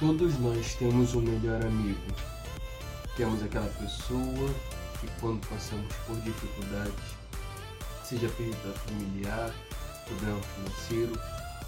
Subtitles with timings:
[0.00, 2.00] Todos nós temos um melhor amigo.
[3.16, 4.50] Temos aquela pessoa
[5.00, 7.14] que, quando passamos por dificuldades,
[8.02, 9.54] seja perda familiar,
[10.06, 11.12] problema financeiro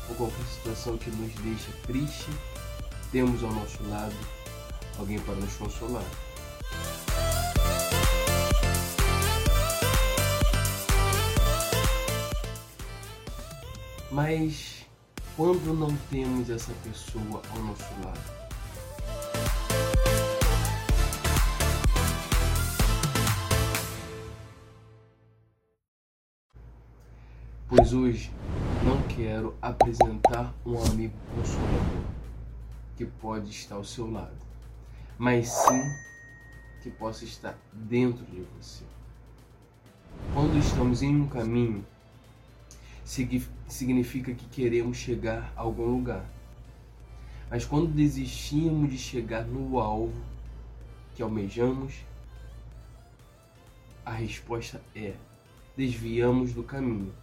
[0.08, 2.30] ou qualquer situação que nos deixa triste,
[3.12, 4.16] temos ao nosso lado
[4.98, 6.04] alguém para nos consolar.
[14.10, 14.75] Mas
[15.36, 18.36] quando não temos essa pessoa ao nosso lado?
[27.68, 28.32] Pois hoje
[28.82, 32.06] não quero apresentar um amigo consolador
[32.96, 34.36] que pode estar ao seu lado,
[35.18, 35.82] mas sim
[36.82, 38.84] que possa estar dentro de você.
[40.32, 41.84] Quando estamos em um caminho,
[43.06, 46.24] significa que queremos chegar a algum lugar.
[47.48, 50.20] Mas quando desistimos de chegar no alvo
[51.14, 51.94] que almejamos,
[54.04, 55.14] a resposta é:
[55.76, 57.14] desviamos do caminho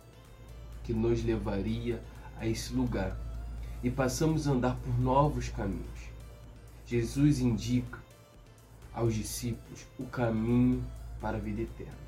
[0.83, 2.02] que nos levaria
[2.38, 3.17] a esse lugar
[3.83, 6.13] e passamos a andar por novos caminhos.
[6.86, 7.99] Jesus indica
[8.93, 10.81] aos discípulos o caminho
[11.19, 12.02] para a vida eterna.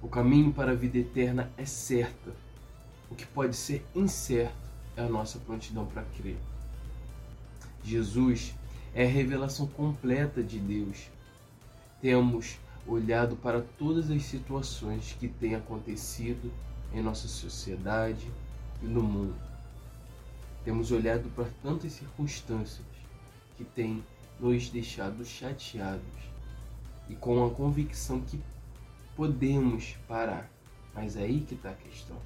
[0.00, 2.32] O caminho para a vida eterna é certa.
[3.10, 4.54] O que pode ser incerto
[4.96, 6.38] é a nossa prontidão para crer.
[7.82, 8.54] Jesus
[8.94, 11.10] é a revelação completa de Deus.
[12.00, 16.52] Temos olhado para todas as situações que têm acontecido
[16.92, 18.30] em nossa sociedade
[18.80, 19.34] e no mundo.
[20.64, 22.86] Temos olhado para tantas circunstâncias
[23.56, 24.04] que têm
[24.38, 26.02] nos deixado chateados
[27.08, 28.40] e com a convicção que
[29.18, 30.48] podemos parar.
[30.94, 32.16] Mas é aí que está a questão.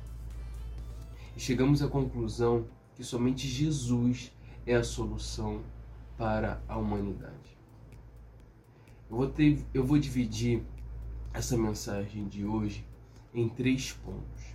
[1.34, 4.30] E chegamos à conclusão que somente Jesus
[4.66, 5.62] é a solução
[6.18, 7.56] para a humanidade.
[9.08, 10.62] Eu vou, ter, eu vou dividir
[11.32, 12.86] essa mensagem de hoje
[13.32, 14.54] em três pontos.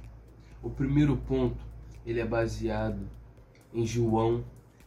[0.62, 1.66] O primeiro ponto
[2.06, 3.10] ele é baseado
[3.74, 4.46] em João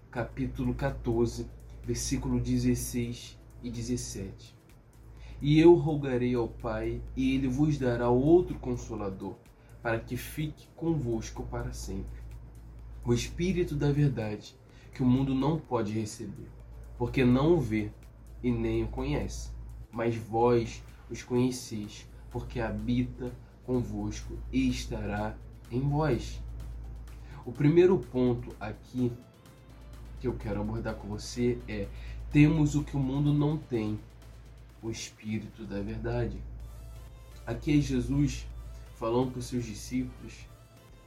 [0.08, 1.48] capítulo 14,
[1.84, 4.59] versículo 16 e 17.
[5.40, 9.36] E eu rogarei ao Pai, e ele vos dará outro consolador,
[9.82, 12.20] para que fique convosco para sempre.
[13.04, 14.54] O Espírito da Verdade,
[14.92, 16.48] que o mundo não pode receber,
[16.98, 17.90] porque não o vê
[18.42, 19.50] e nem o conhece.
[19.90, 23.32] Mas vós os conheceis, porque habita
[23.64, 25.34] convosco e estará
[25.70, 26.38] em vós.
[27.46, 29.10] O primeiro ponto aqui
[30.20, 31.88] que eu quero abordar com você é:
[32.30, 33.98] temos o que o mundo não tem,
[34.82, 36.40] o Espírito da Verdade.
[37.46, 38.46] Aqui é Jesus
[38.94, 40.34] falando para os seus discípulos,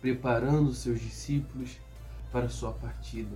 [0.02, 1.78] preparando os seus discípulos
[2.32, 3.36] para a sua partida.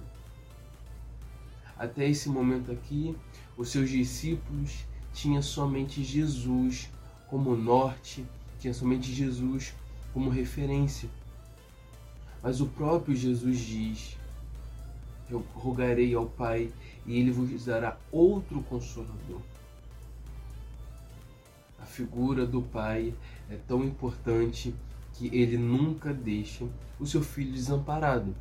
[1.78, 3.16] Até esse momento aqui,
[3.56, 6.90] os seus discípulos tinham somente Jesus
[7.28, 8.26] como norte,
[8.60, 9.74] tinha somente Jesus
[10.14, 11.10] como referência.
[12.42, 14.18] Mas o próprio Jesus diz:
[15.30, 16.72] Eu rogarei ao Pai
[17.06, 19.42] e ele vos dará outro consolador
[21.86, 23.16] figura do pai
[23.50, 24.76] é tão importante
[25.14, 26.68] que ele nunca deixa
[27.00, 28.36] o seu filho desamparado.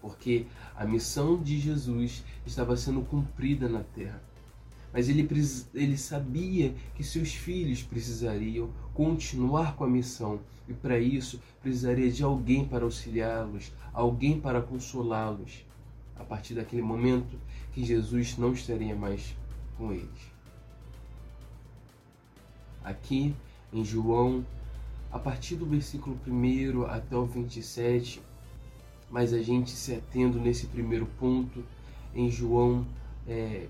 [0.00, 4.22] Porque a missão de Jesus estava sendo cumprida na terra.
[4.92, 5.28] Mas ele,
[5.74, 12.22] ele sabia que seus filhos precisariam continuar com a missão e para isso precisaria de
[12.22, 15.64] alguém para auxiliá-los, alguém para consolá-los.
[16.16, 17.36] A partir daquele momento
[17.72, 19.36] que Jesus não estaria mais
[19.76, 20.29] com eles
[22.84, 23.34] aqui
[23.72, 24.44] em João,
[25.10, 28.20] a partir do versículo 1 até o 27,
[29.10, 31.64] mas a gente se atendo nesse primeiro ponto
[32.14, 32.86] em João
[33.26, 33.66] é,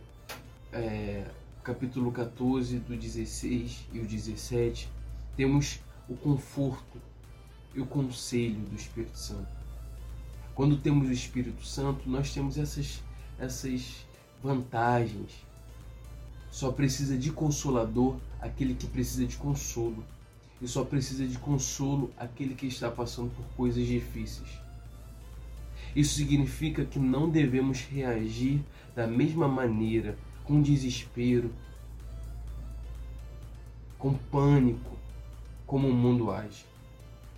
[0.73, 1.27] é,
[1.63, 4.89] capítulo 14, do 16 e o 17,
[5.37, 7.01] temos o conforto
[7.75, 9.49] e o conselho do Espírito Santo.
[10.55, 13.03] Quando temos o Espírito Santo, nós temos essas,
[13.39, 14.05] essas
[14.43, 15.33] vantagens,
[16.51, 20.05] só precisa de consolador aquele que precisa de consolo.
[20.61, 24.51] E só precisa de consolo aquele que está passando por coisas difíceis.
[25.95, 28.63] Isso significa que não devemos reagir
[28.95, 31.51] da mesma maneira, com desespero,
[33.99, 34.97] com pânico,
[35.67, 36.65] como o mundo age.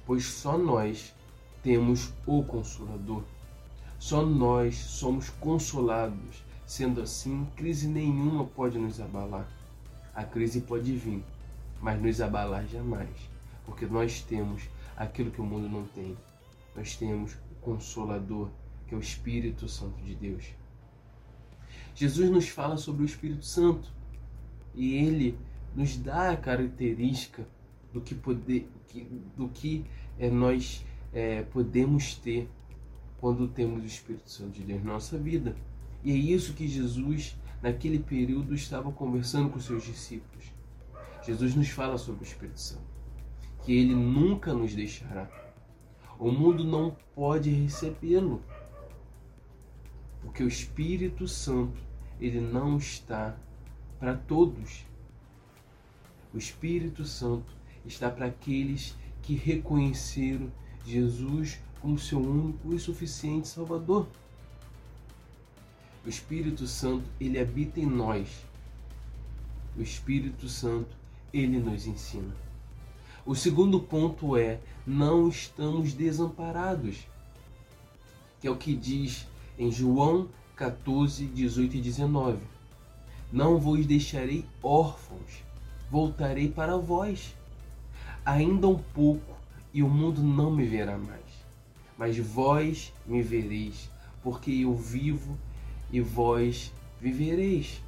[0.06, 1.14] Pois só nós
[1.62, 3.22] temos o Consolador.
[3.98, 9.46] Só nós somos consolados Sendo assim, crise nenhuma pode nos abalar.
[10.14, 11.22] A crise pode vir,
[11.82, 13.10] mas nos abalar jamais,
[13.66, 16.16] porque nós temos aquilo que o mundo não tem.
[16.74, 18.48] Nós temos o Consolador,
[18.86, 20.46] que é o Espírito Santo de Deus.
[21.94, 23.92] Jesus nos fala sobre o Espírito Santo
[24.74, 25.38] e ele
[25.76, 27.46] nos dá a característica
[27.92, 28.66] do que, poder,
[29.36, 29.84] do que
[30.18, 30.82] é, nós
[31.12, 32.48] é, podemos ter
[33.20, 35.54] quando temos o Espírito Santo de Deus na nossa vida.
[36.04, 40.52] E é isso que Jesus, naquele período, estava conversando com seus discípulos.
[41.24, 42.82] Jesus nos fala sobre o Espírito Santo,
[43.64, 45.30] que ele nunca nos deixará.
[46.18, 48.42] O mundo não pode recebê-lo,
[50.20, 51.80] porque o Espírito Santo,
[52.20, 53.36] ele não está
[53.98, 54.84] para todos.
[56.34, 57.52] O Espírito Santo
[57.84, 60.50] está para aqueles que reconheceram
[60.84, 64.08] Jesus como seu único e suficiente Salvador.
[66.04, 68.28] O Espírito Santo, ele habita em nós.
[69.76, 70.96] O Espírito Santo,
[71.32, 72.34] ele nos ensina.
[73.24, 77.06] O segundo ponto é: não estamos desamparados,
[78.40, 82.38] que é o que diz em João 14, 18 e 19.
[83.32, 85.44] Não vos deixarei órfãos,
[85.88, 87.34] voltarei para vós.
[88.24, 89.36] Ainda um pouco
[89.72, 91.22] e o mundo não me verá mais.
[91.96, 93.88] Mas vós me vereis,
[94.22, 95.38] porque eu vivo
[95.92, 97.82] e vós vivereis.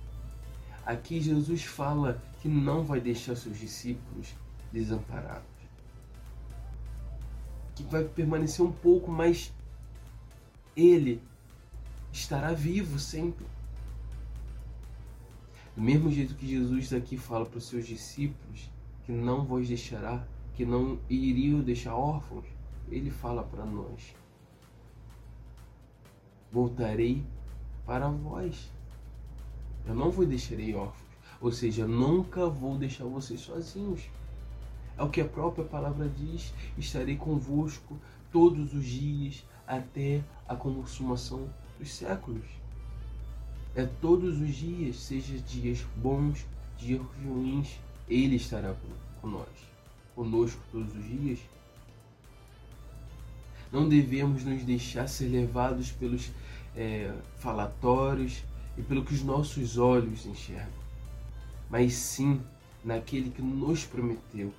[0.84, 4.34] Aqui Jesus fala que não vai deixar seus discípulos
[4.70, 5.48] desamparados.
[7.74, 9.52] Que vai permanecer um pouco, mas
[10.76, 11.22] ele
[12.12, 13.46] estará vivo sempre.
[15.74, 18.70] Do mesmo jeito que Jesus aqui fala para os seus discípulos
[19.04, 20.24] que não vos deixará,
[20.54, 22.44] que não iriam deixar órfãos,
[22.88, 24.14] ele fala para nós:
[26.52, 27.24] Voltarei
[27.86, 28.70] para vós.
[29.86, 31.08] Eu não vos deixarei órfãos,
[31.40, 34.02] ou seja, nunca vou deixar vocês sozinhos.
[34.96, 37.98] É o que a própria palavra diz: estarei convosco
[38.32, 41.48] todos os dias até a consumação
[41.78, 42.46] dos séculos.
[43.74, 46.46] É todos os dias, seja dias bons,
[46.78, 47.78] dias ruins,
[48.08, 48.74] Ele estará
[49.20, 49.48] com nós,
[50.14, 51.40] conosco todos os dias.
[53.72, 56.30] Não devemos nos deixar ser levados pelos
[56.76, 58.44] é, falatórios
[58.76, 60.72] e pelo que os nossos olhos enxergam,
[61.70, 62.40] mas sim
[62.84, 64.52] naquele que nos prometeu.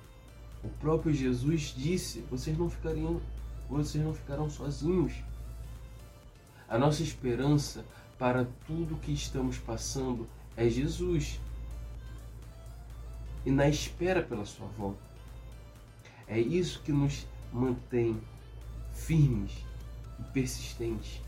[0.64, 3.20] O próprio Jesus disse: vocês não ficariam,
[3.68, 5.12] vocês não ficarão sozinhos.
[6.68, 7.84] A nossa esperança
[8.18, 10.26] para tudo que estamos passando
[10.56, 11.38] é Jesus.
[13.44, 14.98] E na espera pela sua volta.
[16.26, 18.20] É isso que nos mantém
[18.92, 19.52] firmes
[20.18, 21.20] e persistentes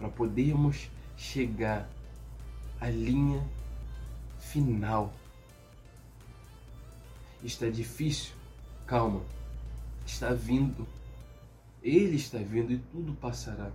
[0.00, 1.88] para podermos chegar
[2.80, 3.40] à linha
[4.40, 5.12] final.
[7.44, 8.34] Está difícil?
[8.84, 9.20] Calma.
[10.04, 10.84] Está vindo
[11.82, 13.70] ele está vindo e tudo passará.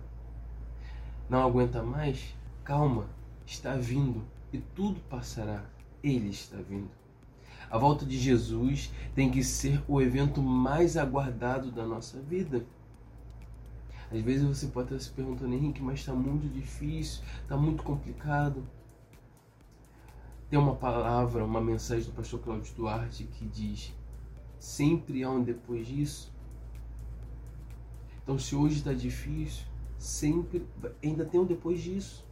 [1.28, 2.34] Não aguenta mais?
[2.62, 3.08] Calma,
[3.44, 5.64] está vindo e tudo passará.
[6.04, 6.90] Ele está vindo.
[7.68, 12.64] A volta de Jesus tem que ser o evento mais aguardado da nossa vida.
[14.10, 18.66] Às vezes você pode estar se perguntando, Henrique, mas está muito difícil, está muito complicado.
[20.48, 23.92] Tem uma palavra, uma mensagem do pastor Cláudio Duarte que diz:
[24.58, 26.32] sempre há um depois disso.
[28.22, 29.64] Então, se hoje está difícil,
[29.98, 30.66] sempre
[31.02, 32.24] ainda tem um depois disso.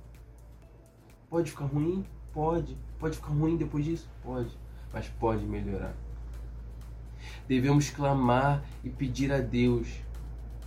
[1.28, 2.04] Pode ficar ruim?
[2.32, 2.76] Pode.
[2.98, 4.08] Pode ficar ruim depois disso?
[4.22, 4.56] Pode.
[4.92, 5.96] Mas pode melhorar.
[7.48, 9.88] Devemos clamar e pedir a Deus,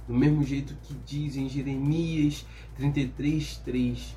[0.08, 2.46] do mesmo jeito que diz em Jeremias
[2.78, 4.16] 33:3.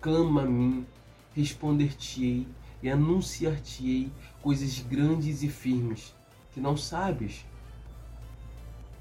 [0.00, 0.86] Clama a mim,
[1.34, 2.46] responder-te-ei
[2.82, 6.14] e anunciar-te-ei coisas grandes e firmes
[6.52, 7.44] que não sabes.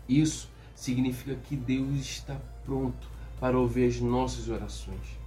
[0.07, 5.19] Isso significa que Deus está pronto para ouvir as nossas orações.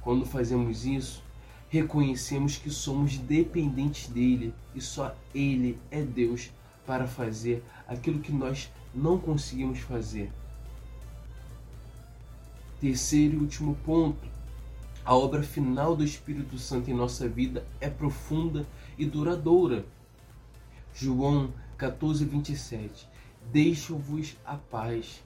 [0.00, 1.22] Quando fazemos isso,
[1.68, 6.50] reconhecemos que somos dependentes dele e só ele é Deus
[6.84, 10.30] para fazer aquilo que nós não conseguimos fazer.
[12.80, 14.28] Terceiro e último ponto:
[15.04, 18.66] a obra final do Espírito Santo em nossa vida é profunda
[18.98, 19.84] e duradoura.
[20.94, 23.08] João 14, 27.
[23.50, 25.22] Deixo-vos a paz.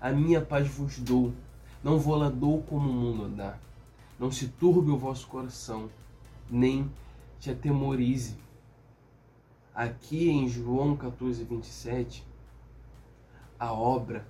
[0.00, 1.32] A minha paz vos dou.
[1.82, 3.58] Não vou lá dou como o mundo dá.
[4.18, 5.88] Não se turbe o vosso coração,
[6.50, 6.90] nem
[7.38, 8.36] te atemorize.
[9.74, 12.29] Aqui em João 14, 27,
[13.60, 14.26] a obra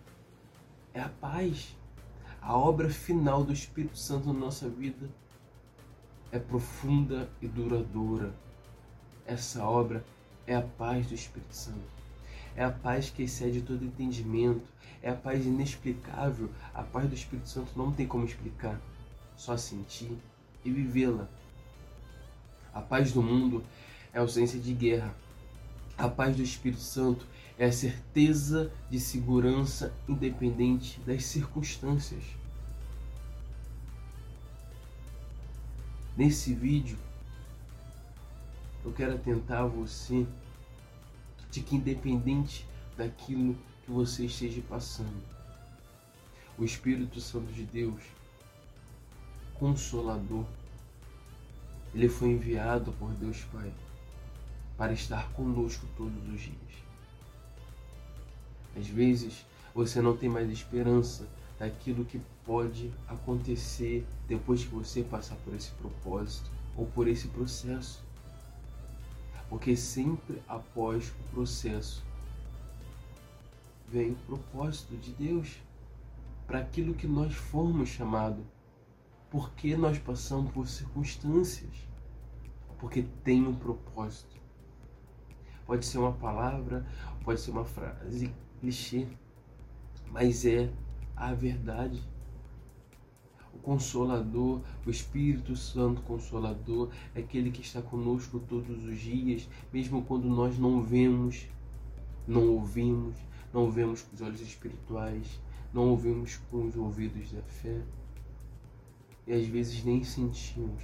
[0.93, 1.75] é a paz.
[2.43, 5.09] A obra final do Espírito Santo na nossa vida
[6.31, 8.35] é profunda e duradoura.
[9.25, 10.05] Essa obra
[10.47, 12.01] é a paz do Espírito Santo
[12.57, 14.67] é a paz que excede todo entendimento,
[15.03, 16.51] é a paz inexplicável.
[16.75, 18.81] A paz do Espírito Santo não tem como explicar,
[19.37, 20.17] só sentir
[20.65, 21.29] e vivê-la.
[22.73, 23.65] A paz do mundo
[24.13, 25.15] é ausência de guerra.
[26.01, 27.27] A paz do Espírito Santo
[27.59, 32.25] é a certeza de segurança independente das circunstâncias.
[36.17, 36.97] Nesse vídeo,
[38.83, 40.27] eu quero atentar você
[41.51, 42.67] de que independente
[42.97, 43.55] daquilo
[43.85, 45.23] que você esteja passando,
[46.57, 48.01] o Espírito Santo de Deus,
[49.53, 50.47] consolador,
[51.95, 53.71] ele foi enviado por Deus Pai
[54.81, 56.57] para estar conosco todos os dias.
[58.75, 59.45] Às vezes
[59.75, 65.71] você não tem mais esperança daquilo que pode acontecer depois que você passar por esse
[65.73, 68.03] propósito ou por esse processo.
[69.51, 72.03] Porque sempre após o processo
[73.87, 75.59] vem o propósito de Deus
[76.47, 78.47] para aquilo que nós formos chamados.
[79.31, 81.87] Porque nós passamos por circunstâncias.
[82.79, 84.40] Porque tem um propósito.
[85.71, 86.85] Pode ser uma palavra,
[87.23, 89.07] pode ser uma frase clichê,
[90.11, 90.69] mas é
[91.15, 92.03] a verdade.
[93.55, 100.03] O Consolador, o Espírito Santo Consolador, é aquele que está conosco todos os dias, mesmo
[100.03, 101.47] quando nós não vemos,
[102.27, 103.15] não ouvimos,
[103.55, 105.41] não vemos com os olhos espirituais,
[105.73, 107.81] não ouvimos com os ouvidos da fé
[109.25, 110.83] e às vezes nem sentimos.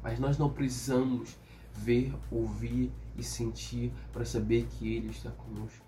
[0.00, 1.41] Mas nós não precisamos
[1.74, 5.84] ver, ouvir e sentir para saber que Ele está conosco.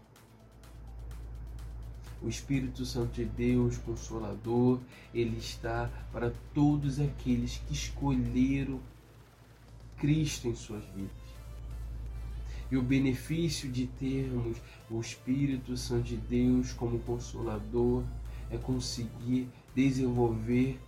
[2.23, 4.81] O Espírito Santo de Deus, Consolador,
[5.13, 8.81] Ele está para todos aqueles que escolheram
[9.99, 11.25] Cristo em suas vidas.
[12.71, 14.57] E o benefício de termos
[14.91, 18.05] o Espírito Santo de Deus como Consolador
[18.51, 20.81] é conseguir desenvolver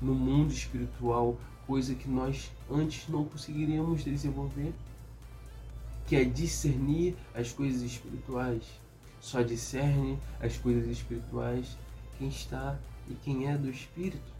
[0.00, 4.72] no mundo espiritual coisa que nós antes não conseguiríamos desenvolver,
[6.06, 8.62] que é discernir as coisas espirituais.
[9.20, 11.76] Só discerne as coisas espirituais
[12.16, 14.36] quem está e quem é do Espírito.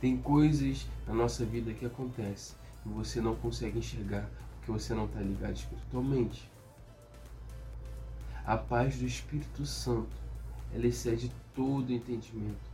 [0.00, 5.04] Tem coisas na nossa vida que acontecem que você não consegue enxergar porque você não
[5.04, 6.50] está ligado espiritualmente.
[8.46, 10.16] A paz do Espírito Santo,
[10.72, 12.69] ela excede todo entendimento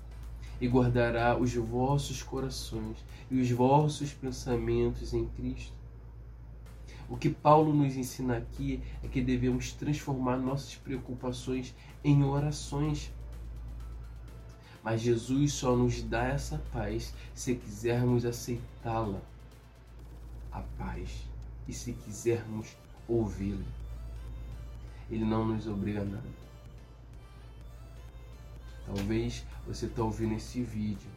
[0.60, 2.96] e guardará os vossos corações
[3.30, 5.76] e os vossos pensamentos em Cristo.
[7.08, 13.12] O que Paulo nos ensina aqui é que devemos transformar nossas preocupações em orações.
[14.82, 19.20] Mas Jesus só nos dá essa paz se quisermos aceitá-la.
[20.50, 21.26] A paz.
[21.68, 22.76] E se quisermos
[23.08, 23.64] ouvi-la.
[25.10, 26.45] Ele não nos obriga a nada.
[28.86, 31.10] Talvez você está ouvindo esse vídeo,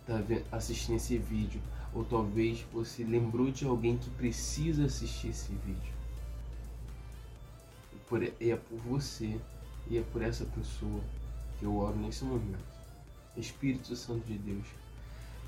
[0.00, 1.60] está assistindo esse vídeo,
[1.92, 5.92] ou talvez você lembrou de alguém que precisa assistir esse vídeo.
[7.92, 9.36] E por, é por você
[9.90, 11.00] e é por essa pessoa
[11.58, 12.78] que eu oro nesse momento.
[13.36, 14.66] Espírito Santo de Deus,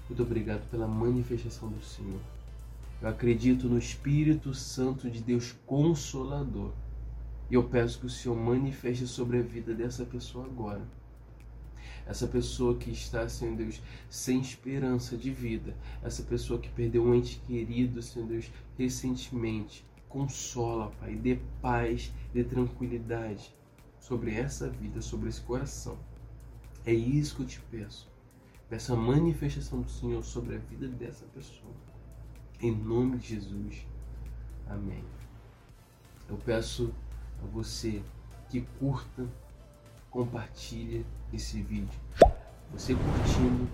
[0.08, 2.20] muito obrigado pela manifestação do Senhor.
[3.00, 6.72] Eu acredito no Espírito Santo de Deus Consolador.
[7.48, 10.82] E eu peço que o Senhor manifeste sobre a vida dessa pessoa agora
[12.10, 17.14] essa pessoa que está, Senhor Deus, sem esperança de vida, essa pessoa que perdeu um
[17.14, 19.86] ente querido, Senhor Deus, recentemente.
[20.08, 23.54] Consola, Pai, dê paz, dê tranquilidade
[24.00, 25.96] sobre essa vida, sobre esse coração.
[26.84, 28.10] É isso que eu te peço.
[28.68, 31.74] Peço a manifestação do Senhor sobre a vida dessa pessoa.
[32.60, 33.86] Em nome de Jesus.
[34.66, 35.04] Amém.
[36.28, 36.92] Eu peço
[37.40, 38.02] a você
[38.48, 39.28] que curta,
[40.10, 41.98] compartilhe esse vídeo.
[42.72, 43.68] Você curtindo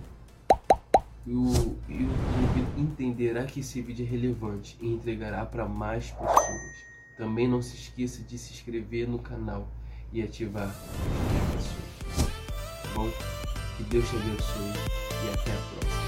[1.27, 6.87] o YouTube entenderá que esse vídeo é relevante e entregará para mais pessoas.
[7.17, 9.67] Também não se esqueça de se inscrever no canal
[10.13, 10.77] e ativar as
[11.55, 12.33] notificações.
[12.83, 13.11] Tá bom?
[13.77, 14.73] Que Deus te abençoe
[15.25, 16.06] e até a próxima.